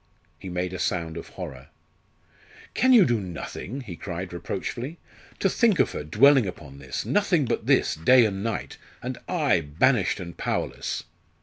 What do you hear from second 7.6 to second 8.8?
this, day and night